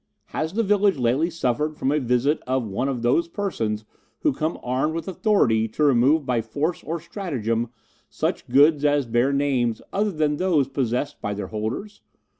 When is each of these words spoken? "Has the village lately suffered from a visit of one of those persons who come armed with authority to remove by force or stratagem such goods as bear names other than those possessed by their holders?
"Has 0.33 0.53
the 0.53 0.63
village 0.63 0.97
lately 0.97 1.29
suffered 1.29 1.77
from 1.77 1.91
a 1.91 1.99
visit 1.99 2.41
of 2.47 2.65
one 2.67 2.89
of 2.89 3.03
those 3.03 3.27
persons 3.27 3.85
who 4.21 4.33
come 4.33 4.57
armed 4.63 4.95
with 4.95 5.07
authority 5.07 5.67
to 5.67 5.83
remove 5.83 6.25
by 6.25 6.41
force 6.41 6.81
or 6.83 6.99
stratagem 6.99 7.69
such 8.09 8.49
goods 8.49 8.83
as 8.83 9.05
bear 9.05 9.31
names 9.31 9.79
other 9.93 10.11
than 10.11 10.37
those 10.37 10.67
possessed 10.67 11.21
by 11.21 11.35
their 11.35 11.49
holders? 11.49 12.01